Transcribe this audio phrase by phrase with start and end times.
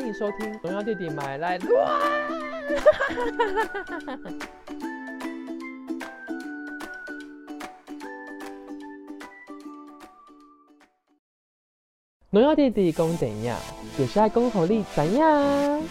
[0.00, 2.00] 欢迎收听《荣耀弟弟买来 乱》。
[12.30, 13.58] 荣耀弟弟讲怎样？
[13.98, 15.82] 有时爱讲互你怎样？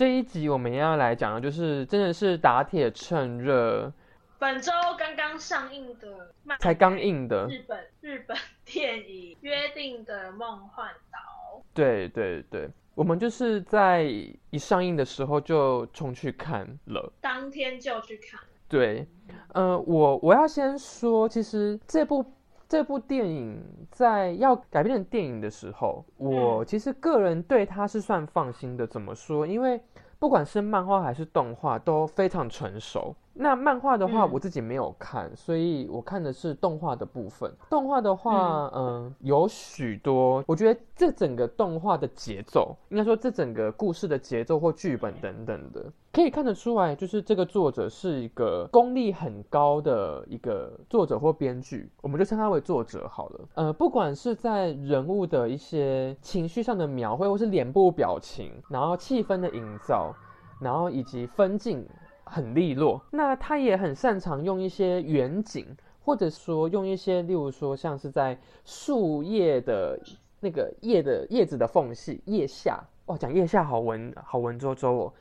[0.00, 3.92] 这一集我们要来讲的就是，真的是打铁趁热，
[4.38, 7.46] 本周刚刚上映的才刚映的。
[7.48, 14.04] 日本日 本电影《约定的梦幻岛对对对，我们就是在
[14.48, 18.40] 一上映的时候就冲去看了。》，当天就去看。
[18.70, 19.06] 对，
[19.52, 22.24] 呃，我我要先说，其实这部
[22.70, 23.60] 这部电影
[23.90, 28.86] 在要改编成电影的时候，我嗯其实个人对它是算放心的。
[28.86, 29.44] 怎么说？
[29.44, 29.82] 因为
[30.20, 33.12] 不管是漫画还是动画都非常成熟。
[33.42, 37.50] 那漫画的话，嗯我自己没有看，所以我看的是动画的部分。
[37.70, 53.48] 动画的话，嗯、有许多，我觉得这整个动画的节奏，应该说这整个故事的节奏或剧本等等的，可以看得出来，就是这个作者是一个功力很高的一个作者或编剧，我们就称他为作者好了。
[53.54, 60.14] 呃，不管是在人物的一些情绪上的描绘，或是脸部表情，然后气氛的营造，
[60.60, 61.88] 然后以及分镜
[62.30, 63.02] 很利落。
[63.10, 65.66] 那他也很擅长用一些远景，
[66.02, 69.98] 或者说用一些，例如说像是在树叶的
[70.38, 72.82] 那个叶的叶子的缝隙，叶下。
[73.06, 75.12] 哇，讲叶下好文好文绉绉哦，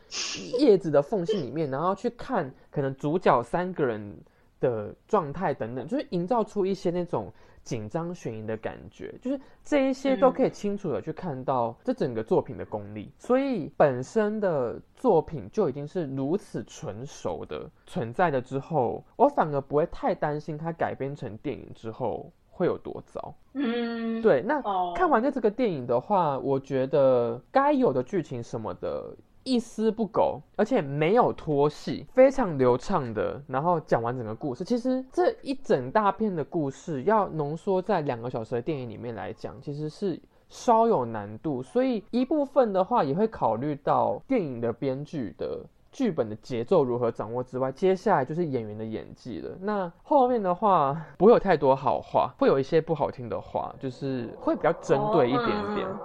[0.60, 4.16] 叶子的缝隙里面，然后去看可能主角三个人
[4.60, 7.32] 的状态等等，就是营造出一些那种
[7.64, 13.12] 紧张悬疑的感觉，就是这一些都可以清楚的去看到这整个作品的功力。
[13.18, 23.34] 所以本身的作品就已经是如此纯熟的存在的之后，我反而不会太担心它改编成电影之后会有多糟。
[23.54, 29.16] 嗯，对，那哦，看完这这个电影的话，我觉得该有的剧情什么的。
[29.44, 34.64] 一丝不苟，而且没有拖戏，非常流畅的，然后讲完整个故事。
[34.64, 40.20] 其实这一整大片的故事要浓缩在两个小时的电影里面来讲，其实是
[40.50, 41.64] 稍有难度。
[41.64, 49.58] 所以一部分的话也会考虑到电影的编剧的剧本的节奏如何掌握之外，接下来就是演员的演技了。
[49.62, 55.88] 那后面的话不会有太多好话，会有一些不好听的话，就是会比较针对一点点。
[55.88, 56.00] 嗯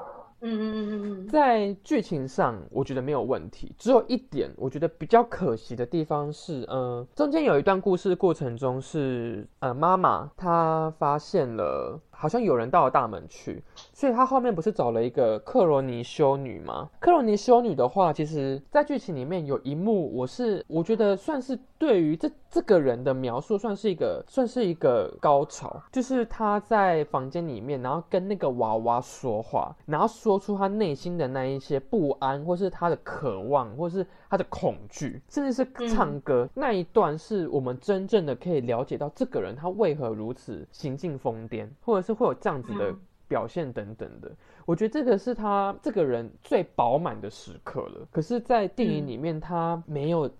[0.46, 1.28] 嗯嗯嗯嗯。
[1.28, 13.62] 在剧情上，我觉得没有问题，只有一点我觉得比较可惜的地方是，呃，中间有一段故事过程中是，呃，妈妈她发现了好像有人到了大门去，
[13.92, 16.88] 所以他后面不是找了一个克罗尼修女吗？
[16.98, 44.30] 克罗尼修女的话，其实在剧情里面有一幕，我是我觉得算是对于这这个人的描述算是一个算是一个高潮，就是他在房间里面，然后跟那个娃娃说话，然后说出他内心的那一些不安，或是他的渴望，或是他的恐惧，甚至是唱歌、那一段，是我们真正的可以了解到这个人他为何如此行径疯癫，或者是会有这样子的嗯表现等等的。
[44.66, 48.06] 我觉得这个是他这个人最饱满的时刻了。
[48.12, 50.30] 可是，在电影里面，他没有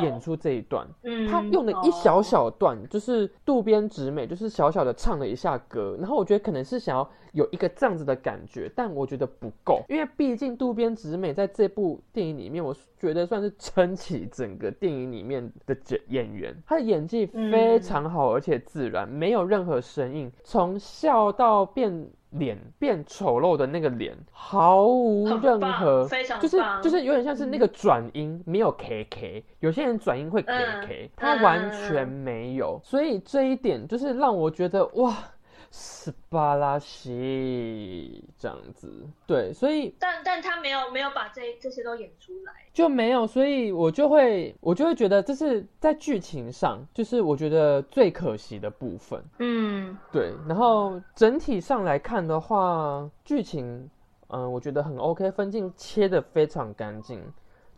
[0.00, 2.22] 演出这一段，嗯他用了一小哦。
[2.28, 22.10] 小段，就是渡边直美，就是小小的唱了一下歌，然后我觉得可能是想要有一个这样子的感觉，但我觉得不够，因为毕竟渡边直美在这部电影里面，我觉得算是撑起整个电影里面的演演员，他的演技非常好，而且自然，没有任何声音，从笑到变。
[22.30, 30.52] 脸变丑陋的那个脸，毫无任何，非常就是就是有点像是那个转音没有 K K，有些人转音会 K
[30.86, 35.16] K，、嗯他完全没有，所以这一点就是让我觉得哇，
[35.70, 38.90] 斯巴拉西这样子，
[39.26, 42.52] 对，所以但但他没有没有把这这些都演出来。
[42.72, 49.22] 就没有，所以我就会我就会觉得这是在剧情上，就是我觉得最可惜的部分。
[49.38, 53.90] 嗯对，然后整体上来看的话，剧情，
[54.28, 57.22] 嗯、我觉得很 OK，分镜切的非常干净。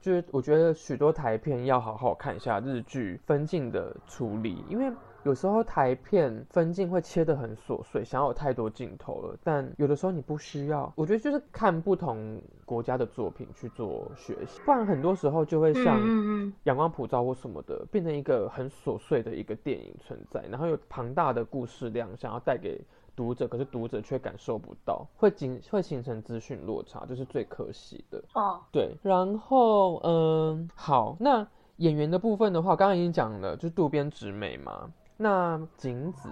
[0.01, 4.91] 就是我觉得许多台片要好好看一下日剧分镜的处理，因为
[5.25, 10.91] 有时候台片分镜会切得很琐碎，想要有太多镜头了，但有的时候你不需要。
[10.97, 22.83] 我觉得就是看不同国家的作品去做学习，不然很多时候就会嗯像阳光普照或什么的，变成一个很琐碎的一个电影存在，然后有庞大的故事量，想要带给
[23.15, 28.25] 读者，可是读者却感受不到，会形会形成资讯落差，这是最可惜的。
[28.33, 31.47] 哦，对，然后嗯，好，那
[31.77, 34.91] 演员的部分的话，刚刚已经讲了，就是渡边直美嘛。
[35.23, 36.31] 那景子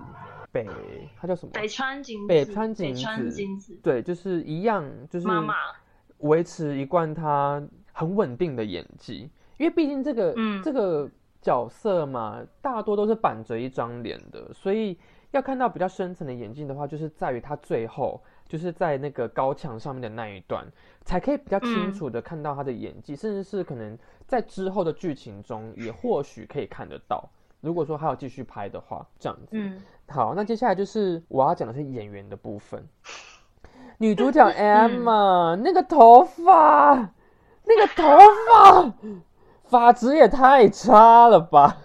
[0.50, 0.66] 北，
[1.20, 1.52] 她叫什么？
[1.52, 5.54] 北川景子，北川景北川子景子，对，就是一样，就是妈妈，
[6.20, 7.62] 维持一贯她
[7.92, 10.62] 很稳定的演技，因为毕竟这个、嗯。
[10.62, 11.06] 这个
[11.42, 14.98] 角色嘛，大多都是板着一张脸的，所以
[15.32, 20.66] 要看到比较深层的演技的话，就是在于她最后就是在那个高墙上面的那一段，
[21.04, 23.96] 才可以比较清嗯楚的看到他的演技，甚至是可能
[24.26, 27.28] 在之后的剧情中也或许可以看得到。
[27.60, 29.48] 如果说还有继续拍的话，这样子。
[29.52, 32.86] 嗯，好，那接下来就是我要讲的是演员的部分。
[33.98, 36.94] 女主角 Emma、那个头发，
[37.64, 38.94] 那个头发，
[39.68, 41.76] 发质也太差了吧！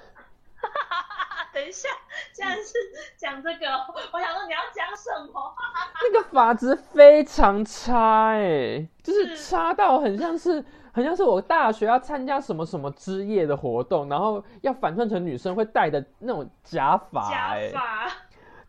[1.54, 1.90] 等一下，
[2.34, 2.74] 竟然是
[3.18, 3.66] 讲这个，
[4.12, 5.56] 我想说你要讲什么？
[6.04, 18.08] 那个发质非常差哎、就是是差到很像是很像是我大学要参加什么什么之夜的活动，然后要反串成女生会戴的那种假发假哎、发，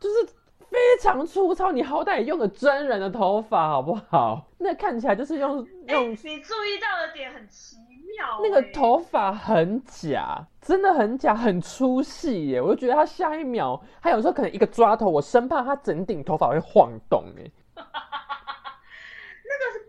[0.00, 0.24] 就是
[0.58, 4.42] 非常粗糙，你好歹也用个真人的头发好不好？
[4.58, 7.76] 那看起来就是用哎、用你注意到的点很奇
[8.16, 12.62] 妙、那个哎头发很假，真的很假，很粗细耶！
[12.62, 17.50] 我就觉得他下一秒，他有时候可能一个抓头，我生怕他整顶头发会晃动哎。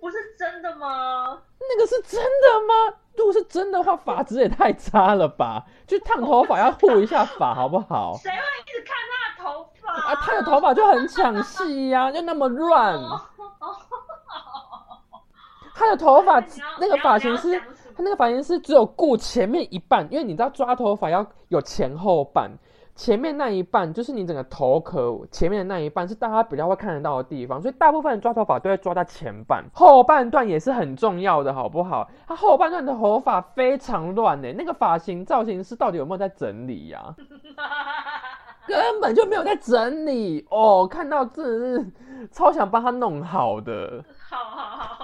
[0.05, 1.41] 不是真的吗？
[1.59, 2.95] 那个是真的吗？
[3.15, 5.65] 如果是真的话，发质也太差了吧！
[5.87, 8.15] 就烫头发要护一下发好不好？
[8.21, 9.91] 谁会一直看他的头发？
[9.91, 12.99] 啊，他的头发就很抢戏呀、就那么乱。
[15.73, 16.39] 他的头发
[16.79, 22.51] 那个发型是你要讲什么他那个发型师只有顾前面一半，因为你知道抓头发要有前后半，
[22.95, 32.09] 前面那一半就是你整个头壳前面的那一半是大家比较会看得到的地方，所以大部分人抓头发都会抓在前半，后半段也是很重要的，好不好？
[32.25, 37.13] 他后半段的头发非常乱呢，那个发型造型师到底有没有在整理呀、
[38.65, 41.91] 根本就没有在整理哦，看到真的是
[42.31, 44.01] 超想帮他弄好的。
[44.29, 44.94] 好好好，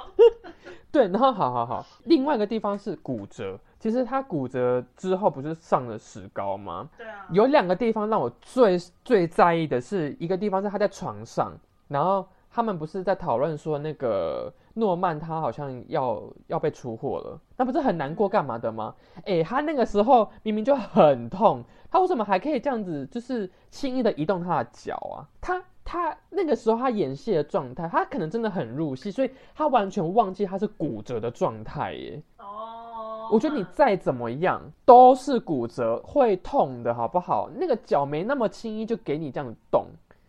[0.93, 3.57] 对，然后好好好，另外一个地方是骨折。
[3.79, 6.87] 其实他骨折之后不是上了石膏吗？
[6.97, 11.51] 对啊，有两个地方让我最最在意的是，一个地方是他在床上，
[11.87, 18.93] 然后他们不是在讨论说那个诺曼他好像要要被出货了，那不是很难过干嘛的吗？
[19.23, 25.25] 诶，他那个时候明明就很痛，他为什么还可以这样子，就是轻易的移动他的脚啊？
[25.41, 25.59] 他
[25.91, 32.23] 他那个时候他演戏的状态，他可能真的很入戏，所以他完全忘记他是骨折的状态耶。
[32.37, 37.49] 哦，我觉得你再怎么样都是骨折，会痛的好不好？
[37.53, 39.85] 那个脚没那么轻易就给你这样动，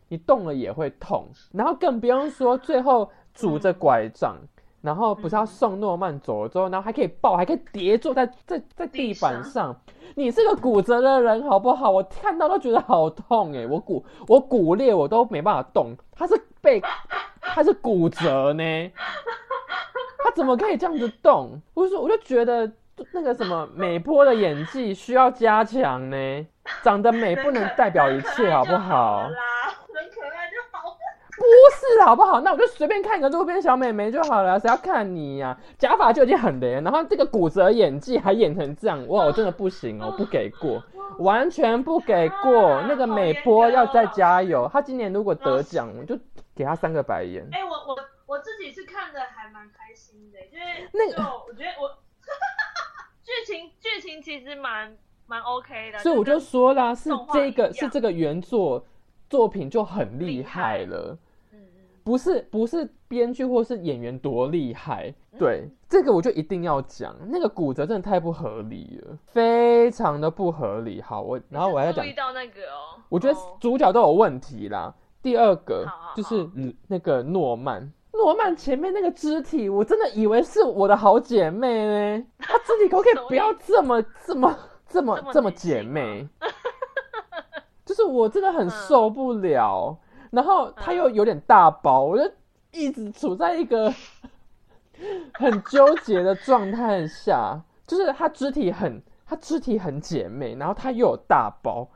[0.08, 1.28] 你动了也会痛。
[1.52, 4.36] 然后更不用说最后拄着拐杖，
[4.82, 9.74] 然后不是要送诺曼走了之后，然后还可以抱，还可以叠坐在在在地板上。
[10.14, 11.90] 你是个骨折的人好不好？
[11.90, 16.82] 我看到都觉得好痛哎、我骨我骨裂我都没办法动，他是被
[17.40, 18.92] 他是骨折呢。
[20.24, 21.60] 他怎么可以这样子动？
[21.74, 22.70] 我就说，我就觉得
[23.12, 26.46] 那个什么美波的演技需要加强呢。
[26.84, 29.28] 长得美不能代表一切，好不好？
[31.62, 32.40] 不是，好不好？
[32.40, 40.82] 那我就随便看个路边小美眉就好了，谁要看你呀、假发就已经很雷，然后这个骨折演技还演成这样，哇， 我真的不行哦，不给过，
[41.18, 42.82] 完全不给过。
[42.88, 46.18] 那个美波要再加油，他今年如果得奖，我就
[46.54, 47.46] 给她三个白眼。
[47.52, 47.96] 哎、我我
[48.26, 51.88] 我自己是看的还蛮开心的，因为那个就我觉得我
[53.22, 54.96] 剧情剧情其实蛮
[55.26, 58.84] 蛮 OK 的，所以我就说啦，是这个是这个原作
[59.30, 61.16] 作品就很厉厉害害了。
[62.04, 71.00] 不是不是编剧或是演员多厉害，对这个我就一定要讲，那个骨折真的太不合理了，非常的不合理。
[71.00, 73.56] 好，我然后我还在讲注意，到那个哦，我觉得哦。
[73.60, 74.94] 主角都有问题啦。
[75.22, 81.86] 第二个就是嗯那个诺曼，诺曼前面那个肢体，我真的以为是我的好姐妹
[82.18, 86.28] 呢，她肢体可不可以不要这么这么这么这么姐妹？
[87.84, 89.96] 就是我真的很受不了，
[90.32, 92.28] 然后它又有点大包，我就
[92.72, 93.92] 一直处在一个
[95.34, 101.86] 很纠结的状态下，就是它肢体很，它肢体很姐妹，然后它又有大包，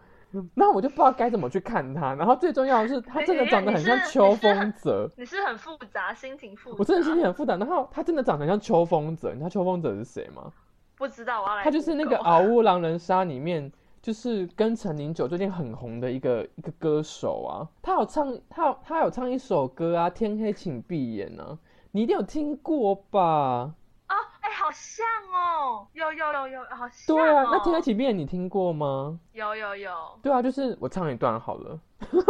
[0.55, 7.57] 那我就不知道该怎么去看它，然后最重要的是，它真的长得很像秋风泽，你是很复杂，心情复杂，我真的心情很复杂。
[7.57, 10.53] 然后它真的长得很像秋风泽，你知道秋风泽是谁吗？
[10.99, 13.71] 不知道，我要来，他就是那个《嗷呜狼人杀》里面，
[14.07, 21.59] 就是跟陈零九最近很红的一个一个歌手啊，他有唱他有他有唱一首歌啊，《天黑请闭眼》呢，
[21.91, 23.75] 你一定有听过吧？
[24.07, 27.17] 啊，哎，好像哦，有有有有，好像。
[27.17, 29.19] 对啊，那《天黑请闭眼》你听过吗？
[29.33, 29.91] 有有有。
[30.23, 31.81] 对啊，就是我唱一段好了，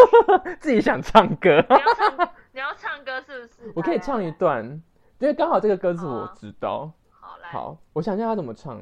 [0.58, 1.62] 自己想唱歌。
[1.68, 3.72] 你要唱，你要唱歌是不是？
[3.76, 4.64] 我可以唱一段，
[5.18, 6.90] 因为刚好这个歌词我知道。
[7.20, 7.50] 好来。
[7.50, 8.80] 好，我想一下他怎么唱。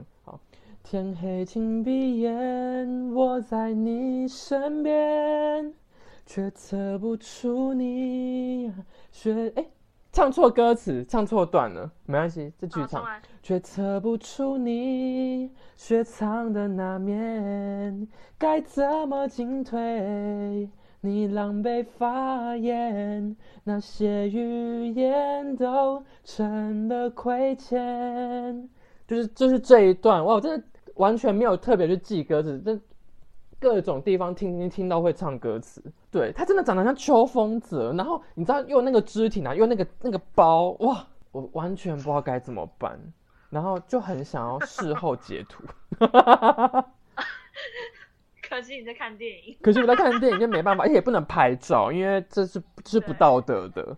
[0.85, 0.91] 好。
[0.91, 5.73] 天黑请闭眼，我在你身边，
[6.27, 8.71] 却测不出你。
[9.11, 9.65] 学哎，
[10.13, 13.03] 唱错歌词，唱错段了，没关系，继续唱。
[13.43, 18.07] 却测不出你雪藏的那面，
[18.39, 20.69] 该怎么进退？
[21.01, 28.69] 你狼狈发言，那些语言都成了亏欠。
[29.07, 30.67] 就是就是这一段哇，我真的。
[30.95, 32.81] 完全没有特别去记歌词，但
[33.61, 35.83] 各种地方听听听到会唱歌词。
[36.11, 43.01] 对他真的长得像秋风泽，然后你知道用那个肢体啊，用那个那个包，哇，我完全不知道该怎么办，
[43.51, 45.65] 然后就很想要事后截图。
[48.49, 53.97] 可惜你在看电影， 可惜我在看电影就没办法，而且也不能拍照，因为这是这是不道德的。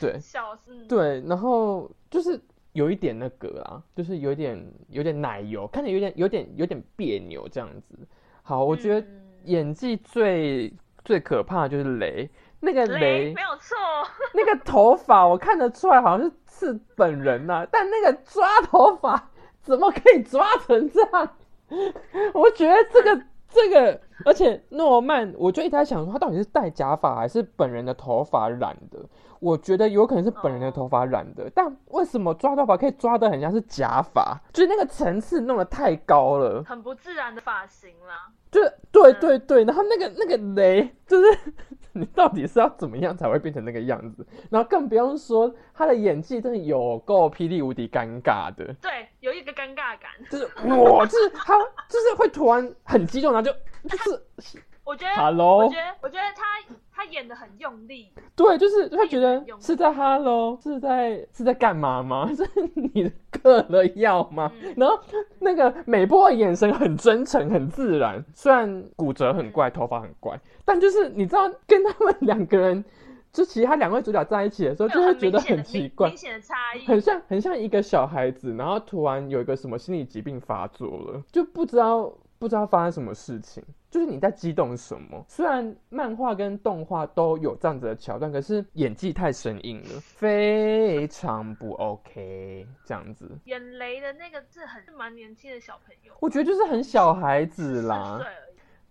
[0.00, 0.18] 对。
[0.88, 2.38] 对，然后就是。
[2.74, 7.98] 有一点那个啦，就是有点有点奶油，看着有点有点有点别扭这样子。
[8.42, 9.06] 好，我觉得
[9.44, 10.72] 演技最
[11.04, 12.28] 最可怕的就是雷，
[12.60, 13.76] 那个雷没有错，
[14.34, 21.36] 那个头发我看得出来好像是是本人呐，但那个抓头发怎么可以抓成这样？
[22.32, 23.22] 我觉得这个
[23.54, 28.98] 这个，而且诺曼，我就一直在想说，他到底是戴假发还是本人的头发染的？
[29.38, 34.36] 我觉得有可能是本人的头发染的，但为什么抓头发可以抓的很像是假发？
[34.52, 38.32] 就是那个层次弄得太高了，很不自然的发型啦。
[38.54, 38.60] 就
[38.92, 41.38] 对对对，然后那个那个雷，就是
[41.92, 44.24] 你到底是要怎么样才会变成那个样子？
[44.48, 48.72] 然后更不用说他的演技真的有够霹雳无敌尴尬的。
[48.80, 51.58] 对，有一个尴尬感，就是我，就是他
[51.88, 53.52] 就是会突然很激动，然后就
[53.88, 54.62] 就是。
[54.86, 58.12] 我觉得，Hello，我觉得，我觉得他他演的很用力。
[58.36, 62.28] 对，就是他觉得是在 Hello，是在是在干嘛吗？
[62.36, 63.10] 是你
[63.44, 64.50] 嗑了药吗？
[64.74, 64.98] 然后
[65.38, 72.82] 那个美波的眼神很真诚、很自然，虽然骨折很怪，头发很怪，但就是你知道，跟他们两个人，
[73.30, 82.10] 就其他两位主角在一起的时候，就会觉得很奇怪，明显的差异，很像很像一个小孩子，然后突然有一个什么心理疾病发作了，就不知道。
[82.44, 85.24] 不知道发生什么事情，就是你在激动什么？
[85.26, 92.66] 虽然漫画跟动画都有这样子的桥段，可是演技太生硬了，非常不 OK。
[92.84, 98.20] 这样子演雷的那个是很蛮年轻的小朋友，我觉得就是很小孩子啦。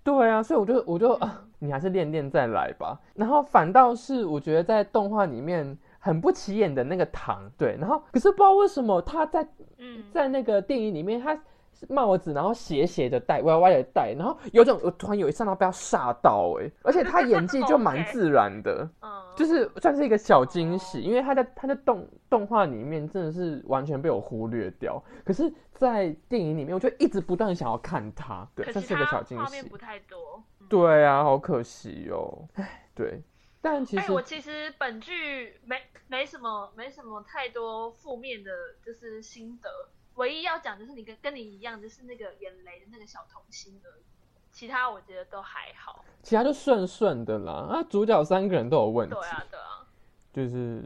[0.03, 2.99] 对啊，所以我就我就啊，你还是练练再来吧。
[3.13, 11.39] 然后反倒是我觉得在动画里面很不起眼的那个糖，对，然后可是不知道为什么他在嗯在那个电影里面他。
[11.89, 33.21] 帽子，然后斜斜的戴，歪歪的戴，然后有种我突然有一刹那被他吓到哎，而且他演技就蛮自然的， 嗯，就是算是一个小惊喜，因为他在他在动动画里面真的是完全被我忽略掉，可是，在电影里面我就一直不断想要看他，对，算是一个小惊喜，画面不太多，对啊，好可惜哦，哎，对，
[33.61, 35.77] 但其实我其实本剧没
[36.07, 38.51] 没什么没什么太多负面的，
[38.85, 39.69] 就是心得。
[40.15, 44.03] 唯一要讲就是你跟跟你一样，就是那个演雷的那个小童星而已，
[44.51, 47.51] 其他我觉得都还好，其他就顺顺的啦。
[47.53, 49.87] 啊，主角三个人都有问题，对啊，对啊，
[50.31, 50.83] 就是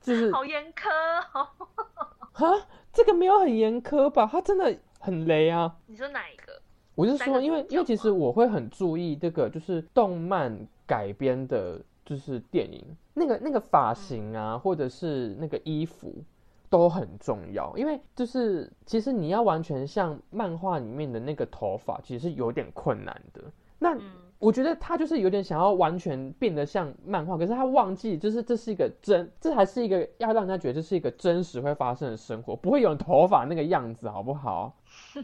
[0.00, 0.88] 就是 好严苛
[1.34, 1.48] 哦。
[2.32, 4.26] 哈，这个没有很严苛吧？
[4.30, 5.76] 他真的很雷啊。
[5.86, 6.62] 你说哪一个？
[6.94, 16.24] 我是说，因为因为其实我会很注意这个，就是动漫改编的，就是电影那个那个发型啊，或者是那个衣服。
[16.70, 23.42] 都很重要，因为就是其实你要完全像漫画里面的那个头发，其实是有点困难的。
[23.78, 23.98] 那
[24.38, 34.78] 我觉得他就是有点想要完全变得像漫画，可是他忘记就是这是一个真，这还是一个要让人家觉得这是一个真实会发生的生活，不会有头发那个样子，好不好？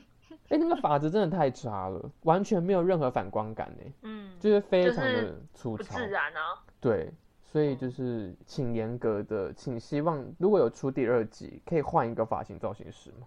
[0.48, 3.92] 哎，那个发质真的太差了，完全没有任何反光感呢。
[4.02, 6.62] 嗯，就是非常的粗糙，不自然啊。
[6.80, 7.10] 对。
[7.56, 13.26] 所以就是请严格的，请希望如果有出第二季，可以换一个发型造型师吗？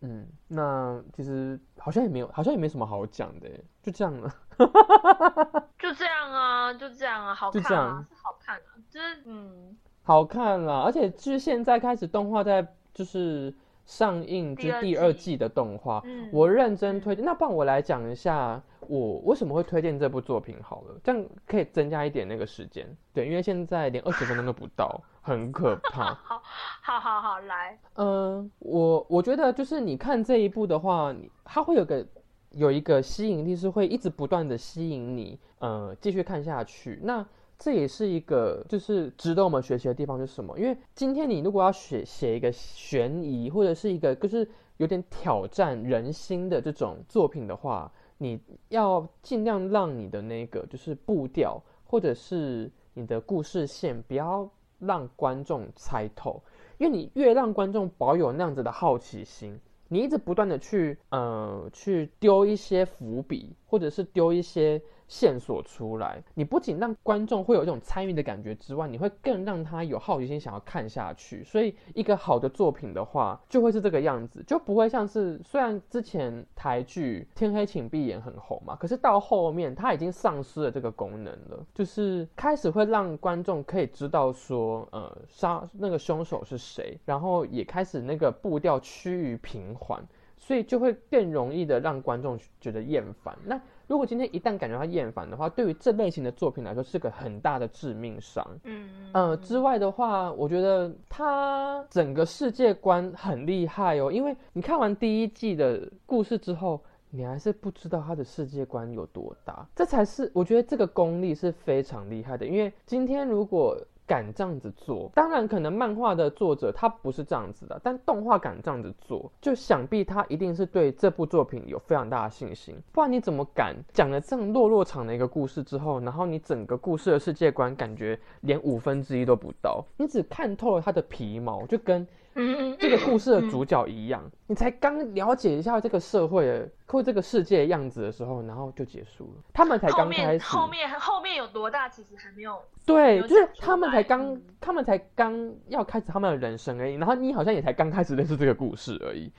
[0.00, 3.46] 嗯，那其实好像也没有，好像也没什么好讲的，
[3.82, 4.34] 就这样了。
[5.78, 10.80] 就这样啊，就这样啊，好看啊，是好看啊，就是嗯，好看啦。
[10.86, 13.54] 而且就是现在开始动画在就是
[13.88, 17.24] 上映之第二季季的动画，嗯我认真推荐。
[17.24, 22.86] 那帮我来讲一下我为什么会推荐这部作品好了，这样可以增加一点那个时间。
[23.14, 26.12] 对，因为现在连二十分钟都不到，很可怕。
[26.22, 26.42] 好，
[26.82, 32.06] 好，好，好，来，嗯，我我觉得就是你看这一部的话，它会有个
[32.50, 37.00] 有一个吸引力，是会一直不断的吸引你，呃，继续看下去。
[37.02, 37.26] 那
[37.58, 40.56] 这也是一个就是值得我们学习的地方是什么？
[40.58, 54.48] 因为今天你如果要写写一个悬疑或者是一个就是有点挑战人心的这种作品的话，你要尽量让你的那个就是步调或者是你的故事线不要
[54.78, 56.40] 让观众猜透。
[56.78, 71.42] 因为你越让观众保有那样子的好奇心，你一直不断的去呃去丢一些伏笔，或者是丢一些线索出来，你不仅让观众会有一种参与的感觉之外，你会更让他有好奇心想要看下去。
[71.42, 93.34] 所以一个好的作品的话，就会是这个样子，就不会像是虽然之前台剧《天黑请闭眼》很红嘛，可是到后面它已经丧失了这个功能了，就是开始会让观众可以知道说，呃，杀那个凶手是谁，然后也开始那个步调趋于平缓，所以就会更容易的让观众觉得厌烦。
[93.42, 98.46] 那如果今天一旦感觉到厌烦的话，对于这类型的作品来说是个很大的致命伤。
[98.64, 106.78] 嗯，呃，之外的话，我觉得他整个世界观很厉害哦，因为你看完第一季的故事之后，
[107.08, 112.46] 你还是不知道他的世界观有多大，这才是我觉得这个功力是非常厉害的。
[112.46, 113.74] 因为今天如果
[114.08, 132.06] 敢这样子做，当然可能漫画的作者他不是这样子的，但动画敢这样子做，就想必他一定是对这部作品有非常大的信心，不然你怎么敢讲了这样落落场的一个故事之后，然后你整个故事的世界观感觉连五分之一都不到，你只看透了他的皮毛，就跟
[132.40, 142.56] 嗯，这个故事的主角一样，你才刚了解一下这个社会的或这个世界的样子的时候，然后就结束了，他们才刚开始，面后面后面有多大，其实还没有。
[142.86, 149.32] 对，就是他们才刚嗯，他们才刚要开始他们的人生而已，然后你好像也才刚开始认识这个故事而已，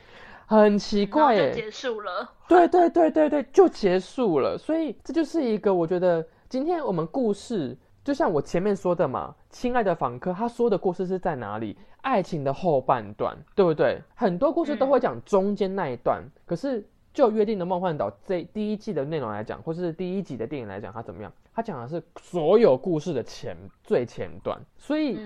[0.45, 1.51] 很奇怪耶。
[1.51, 2.29] 就结束了。
[2.49, 4.57] 对对对对对，就结束了。
[4.57, 7.77] 所以这就是一个我觉得今天我们故事，
[8.09, 11.77] 就像我前面说的嘛，亲爱的访客，他说的故事是在哪里？
[12.01, 14.01] 爱情的后半段，对不对？
[14.15, 21.31] 很多故事都会讲中间那一段，可是就《约定的梦幻岛》这第一季的内容来讲，或是第一集的电影来讲，它怎么样？
[21.53, 25.19] 它讲的是所有故事的前最前段，所以。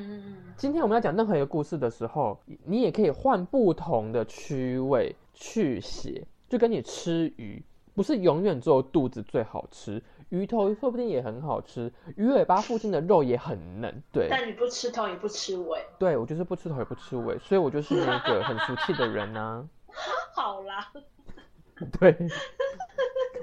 [0.58, 7.64] 今天我们要讲任何一个故事的时候，你也可以换不同的区位去写，就跟你吃鱼，
[7.96, 14.02] 不是永远只有肚子最好吃，鱼头说不定也很好吃，鱼尾巴附近的肉也很嫩。
[14.12, 15.86] 对，但你不吃头，也不吃尾。
[16.00, 19.64] 对我就是不吃头也不吃尾，所以我就是那个很俗气的人呐、
[20.36, 20.92] 好啦，
[22.00, 22.18] 对，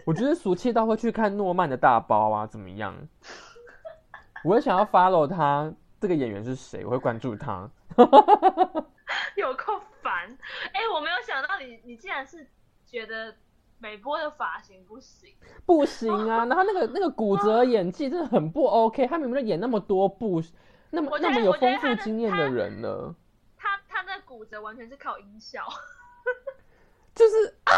[0.04, 2.92] 我就是俗气到会去看诺曼的大包啊，怎么样？
[4.42, 7.70] 我会想要 follow 他这个演员是谁，我会关注他。
[9.36, 10.36] 有够烦。
[10.72, 12.44] 哎、我没有想到你，你竟然是
[12.84, 13.32] 觉得
[13.80, 15.34] 美波的发型不行。
[15.66, 16.44] 不行啊！
[16.46, 20.40] 然后那个那个骨折演技真的很不 OK，他明明就演那么多部，
[20.90, 23.14] 那么那么有丰富经验的人呢，
[23.56, 25.66] 他他那骨折完全是靠音效，
[27.14, 27.72] 就是啊，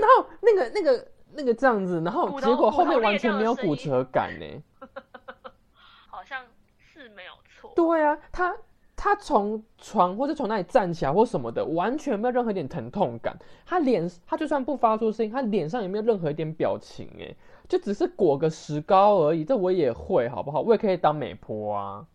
[0.00, 4.62] 然后那个那个那个这样子，然后结果后面完全没有骨折感呢。
[6.08, 6.44] 好像
[6.78, 7.72] 是没有错。
[7.76, 8.56] 对啊，他
[8.96, 13.38] 他从床或者从那里站起来或什么的，完全没有任何一点疼痛感。
[13.66, 17.36] 他脸他就算不发出声音，他脸上也没有任何一点表情，哎，
[17.68, 19.44] 就只是裹个石膏而已。
[19.44, 20.62] 这我也会，好不好？
[20.62, 22.06] 我也可以当美婆啊。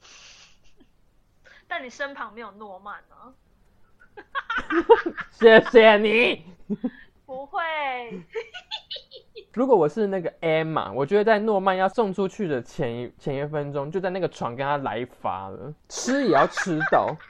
[1.68, 3.32] 但你身旁没有诺曼啊？
[5.30, 6.44] 谢谢你。
[7.26, 7.60] 不会，
[9.54, 17.14] 如果我是那个 M 嘛，我觉得在诺曼要送出去的前一前一分钟，就在那个床跟他来一发了，吃也要吃到。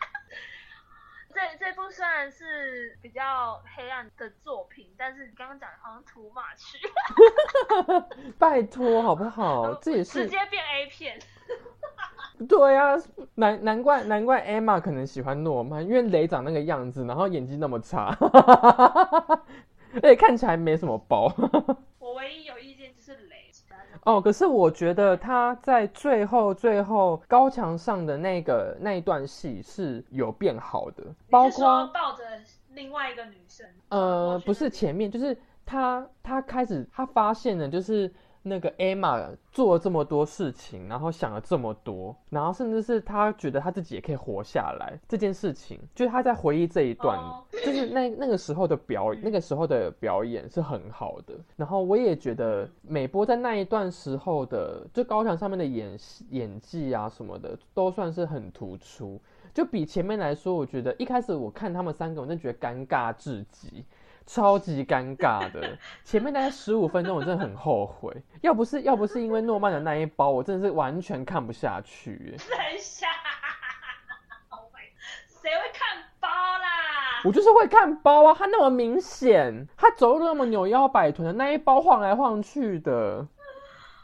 [1.35, 6.79] 这这部虽然是比较黑暗的作品，但是你刚刚讲的好像土马去
[8.39, 9.75] 拜托好不好？
[9.81, 11.19] 这也是直接变 A 片。
[12.49, 12.97] 对啊，
[13.35, 18.17] 难难怪难怪 Emma 可能喜欢诺曼，因为雷长那个样子，然后演技那么差，
[19.97, 21.33] 而且看起来没什么包。
[21.99, 23.37] 我唯一有意见就是雷，
[24.05, 32.25] 哦，可是我觉得他在最后最后高墙上的那个那一段戏是有变好的，包括抱着
[32.71, 51.35] 另外一个女生，呃不是前面，就是他他开始他发现了，就是那个 Emma 做了这么多事情，然后想了这么多，然后甚至是他觉得他自己也可以活下来这件事情，就是他在回忆这一段，哦就是那那个时候的表那个时候的表演是很好的。
[51.57, 59.21] 然后我也觉得美波在那一段时候的就高墙上面的演戏演技啊什么的，都算是很突出。
[59.55, 63.85] 就比前面来说，我觉得一开始我看他们三个，我真的觉得尴尬至极。
[64.27, 68.15] 超级尴尬的， 前面大概十五分钟，我真的很后悔。
[68.41, 72.37] 要不是要不是因为诺曼的那一包，我真的是完全看不下去耶。
[72.49, 73.07] 等一下，
[74.51, 74.61] Oh
[75.29, 77.23] 谁会看包啦？
[77.25, 83.27] 我就是会看包啊，他那么明显，他走路那么扭腰摆臀的那一包晃来晃去的。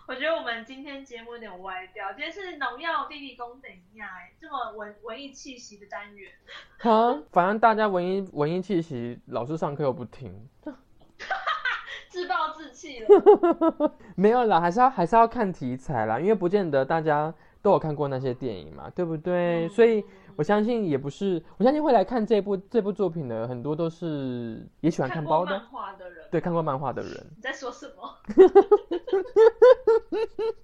[0.08, 6.32] 我觉得我们今天节目有点歪掉，今天是农药地理工等一下，哎，这么文文艺气息的单元，
[6.80, 10.48] 哈，反正大家文艺文艺气息，老师上课又不听，
[12.08, 13.92] 自暴自弃了。
[14.16, 19.66] 没有啦，还是要还是要看题材啦，因为不见得大家都有看过那些电影嘛，对不对？
[19.66, 20.04] 嗯所以
[20.36, 27.12] 我相信也不是，我相信会来看这部这部作品的很多都是也喜欢看包漫，画的人，对，看过漫画的人。
[27.36, 28.18] 你在说什么？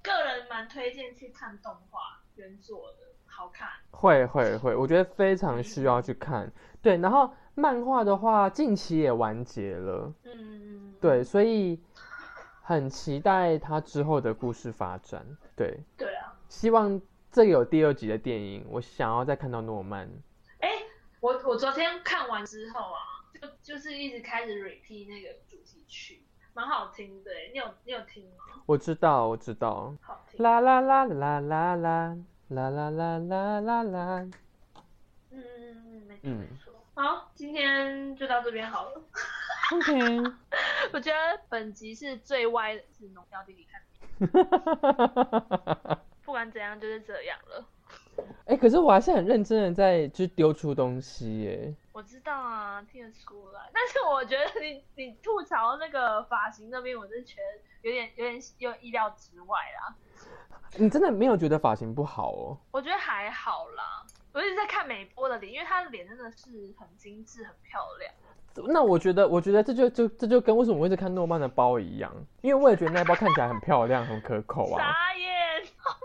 [0.02, 3.68] 个人蛮推荐去看动画原作的，好看。
[3.90, 6.52] 会会会，我觉得非常需要去看。
[6.80, 11.80] 对，然后漫画的话，近期也完结了，嗯，对，所以
[12.62, 15.26] 很期待它之后的故事发展。
[15.56, 16.33] 对，对啊。
[16.54, 20.08] 希望这有第二集的电影，我想要再看到诺曼。
[20.60, 20.70] 哎、
[21.18, 23.00] 我我昨天看完之后啊，
[23.34, 26.22] 就就是一直开始 repeat 那个主题曲，
[26.54, 28.62] 蛮好听的哎，你有你有听吗？
[28.66, 29.92] 我知道，我知道。
[30.00, 30.40] 好听。
[30.42, 32.16] 啦啦啦啦啦啦
[32.48, 34.28] 啦啦啦啦啦啦。
[35.30, 36.72] 嗯嗯嗯，没错嗯没错。
[36.94, 39.02] 好，今天就到这边好了。
[39.72, 39.92] OK。
[40.94, 43.82] 我觉得本集是最歪的是农药弟弟看，
[46.24, 47.64] 不管怎样就是这样了。
[48.46, 51.74] 哎、可是我还是很认真的在就丢出东西耶。
[51.92, 59.94] 我知道啊，听得出来，但是我觉得你你吐槽那个发型那边，我真的觉得有点有点有意料之外啦。
[60.76, 62.58] 你真的没有觉得发型不好哦？
[62.72, 68.12] 我觉得还好啦，我一直在看美波的脸，因为她的脸真的是很精致、很漂亮。
[68.68, 74.78] 那我觉得，我觉得这就就这就跟为什么我一直看诺曼的包一样，因为我也觉得那包看起来很漂亮，很可口啊。
[74.78, 75.94] 傻眼！Oh！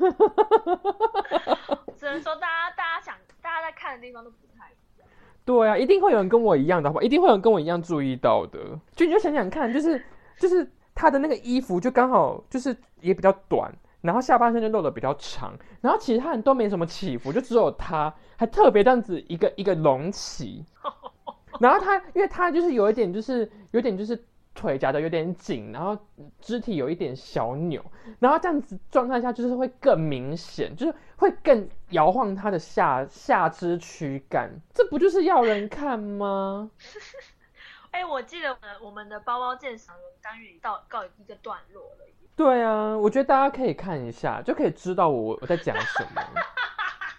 [1.98, 5.08] 只能说大家大家想大家在看的地方都不太一样。
[5.44, 7.02] 对啊，一定会有人跟我一样的，好吧？
[7.02, 8.58] 一定会有人跟我一样注意到的。
[8.94, 10.02] 就你就想想看，就是
[10.38, 20.64] 就是他的那个衣服就刚好就是也比较短，然后下半身就露的比较长，然后其他人都没什么起伏，就只有他还特别这样子一个一个隆起。
[21.60, 24.16] 然后他因为他就是有一点就是有点就是
[24.60, 25.96] 腿夹的有点紧，然后
[26.38, 27.82] 肢体有一点小扭，
[28.18, 36.70] 然后这样子状态下就是会更明显，就是会更摇晃他的下下肢躯干，这不就是要人看吗？
[37.90, 42.12] 哎、我记得我们的包包鉴赏单元到告一个段落了耶。
[42.36, 46.22] 对啊，我觉得大家可以看一下，就可以知道我我在讲什么。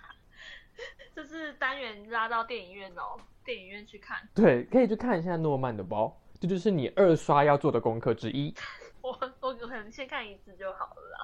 [1.13, 4.17] 这是单元拉到电影院哦，电影院去看。
[4.33, 8.51] 对，可以去看一下诺曼的包，这就是你二刷要做的功课之一。
[9.01, 11.21] 我我可能先看一次就好了啦。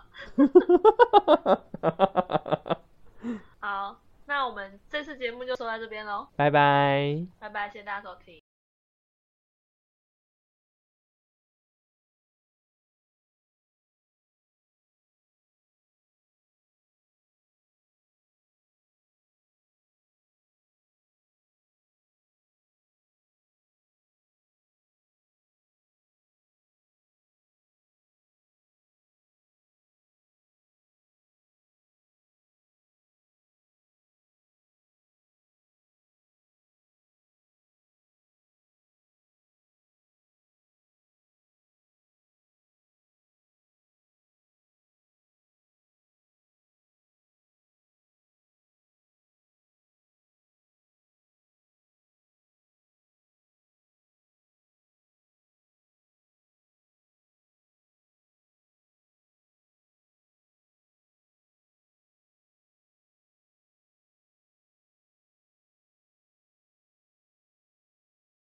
[3.60, 7.25] 好，那我们这次节目就说到这边喽，拜拜。
[7.39, 8.46] 拜拜，谢谢大家收听。